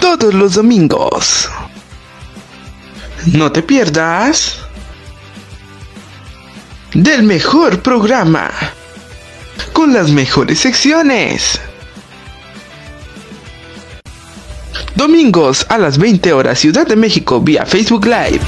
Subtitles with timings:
[0.00, 1.48] todos los domingos.
[3.26, 4.58] No te pierdas
[6.94, 8.50] del mejor programa
[9.72, 11.60] con las mejores secciones.
[14.94, 18.40] Domingos a las 20 horas Ciudad de México vía Facebook Live.